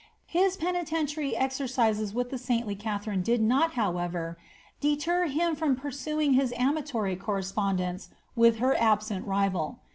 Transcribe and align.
His 0.25 0.57
peniten 0.57 1.05
tiary 1.05 1.35
exercises 1.35 2.11
with 2.11 2.31
the 2.31 2.39
saintly 2.39 2.73
Katharine 2.73 3.21
did 3.21 3.39
not, 3.39 3.73
however, 3.73 4.35
deter 4.79 5.27
him 5.27 5.55
from 5.55 5.75
pursuing 5.75 6.33
his 6.33 6.51
amatory 6.57 7.15
correspondence 7.15 8.09
with 8.35 8.57
her 8.57 8.75
absent 8.81 9.27
rival. 9.27 9.77